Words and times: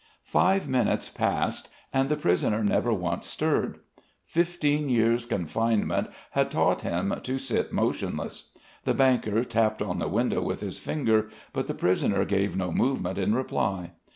Five 0.23 0.67
minutes 0.67 1.09
passed 1.11 1.69
and 1.93 2.09
the 2.09 2.15
prisoner 2.17 2.63
never 2.63 2.91
once 2.91 3.27
stirred. 3.27 3.77
Fifteen 4.25 4.89
years 4.89 5.27
confinement 5.27 6.07
had 6.31 6.49
taught 6.49 6.81
him 6.81 7.13
to 7.21 7.37
sit 7.37 7.71
motionless. 7.71 8.45
The 8.83 8.95
banker 8.95 9.43
tapped 9.43 9.79
on 9.83 9.99
the 9.99 10.07
window 10.07 10.41
with 10.41 10.61
his 10.61 10.79
finger, 10.79 11.29
but 11.53 11.67
the 11.67 11.75
prisoner 11.75 12.25
gave 12.25 12.57
no 12.57 12.71
movement 12.71 13.19
in 13.19 13.35
reply. 13.35 13.91